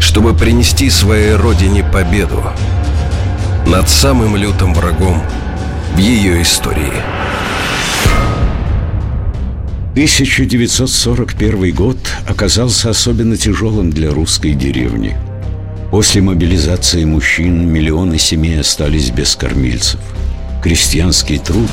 чтобы 0.00 0.34
принести 0.34 0.90
своей 0.90 1.34
родине 1.34 1.84
победу 1.84 2.42
над 3.66 3.88
самым 3.88 4.36
лютым 4.36 4.74
врагом 4.74 5.22
в 5.94 5.98
ее 5.98 6.42
истории. 6.42 6.92
1941 9.92 11.74
год 11.74 11.98
оказался 12.28 12.90
особенно 12.90 13.36
тяжелым 13.36 13.90
для 13.90 14.10
русской 14.10 14.52
деревни. 14.52 15.16
После 15.90 16.20
мобилизации 16.20 17.04
мужчин 17.04 17.72
миллионы 17.72 18.18
семей 18.18 18.60
остались 18.60 19.10
без 19.10 19.34
кормильцев. 19.36 20.00
Крестьянский 20.62 21.38
труд 21.38 21.70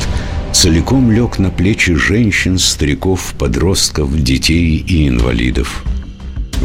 целиком 0.53 1.11
лег 1.11 1.37
на 1.37 1.49
плечи 1.49 1.95
женщин, 1.95 2.57
стариков, 2.59 3.33
подростков, 3.37 4.17
детей 4.23 4.77
и 4.77 5.07
инвалидов– 5.09 5.83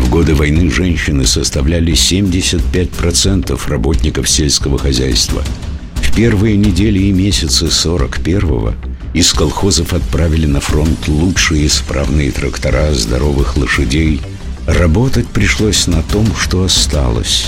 годы 0.08 0.34
войны 0.34 0.70
женщины 0.70 1.26
составляли 1.26 1.92
75% 1.92 3.60
работников 3.68 4.28
сельского 4.28 4.78
хозяйства. 4.78 5.42
В 5.96 6.14
первые 6.14 6.56
недели 6.56 7.00
и 7.00 7.12
месяцы 7.12 7.66
41-го 7.66 8.74
из 9.12 9.32
колхозов 9.32 9.92
отправили 9.92 10.46
на 10.46 10.60
фронт 10.60 11.08
лучшие 11.08 11.66
исправные 11.66 12.30
трактора, 12.30 12.92
здоровых 12.94 13.56
лошадей. 13.56 14.20
Работать 14.66 15.26
пришлось 15.26 15.86
на 15.86 16.02
том, 16.02 16.26
что 16.34 16.64
осталось. 16.64 17.46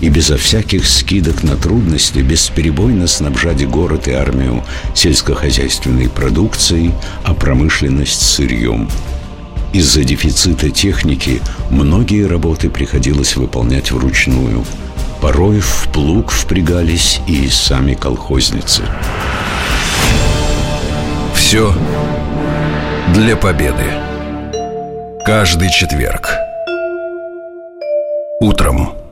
И 0.00 0.08
безо 0.08 0.36
всяких 0.36 0.86
скидок 0.86 1.42
на 1.42 1.56
трудности 1.56 2.20
бесперебойно 2.20 3.06
снабжать 3.06 3.66
город 3.68 4.08
и 4.08 4.12
армию 4.12 4.64
сельскохозяйственной 4.94 6.08
продукцией, 6.08 6.92
а 7.24 7.34
промышленность 7.34 8.22
сырьем– 8.22 8.88
из-за 9.72 10.04
дефицита 10.04 10.70
техники 10.70 11.40
многие 11.70 12.26
работы 12.26 12.70
приходилось 12.70 13.36
выполнять 13.36 13.90
вручную. 13.90 14.64
Порой 15.20 15.60
в 15.60 15.88
плуг 15.92 16.30
впрягались 16.30 17.20
и 17.26 17.48
сами 17.48 17.94
колхозницы. 17.94 18.82
Все 21.34 21.74
для 23.14 23.36
победы. 23.36 23.84
Каждый 25.24 25.70
четверг. 25.70 26.30
Утром. 28.40 29.07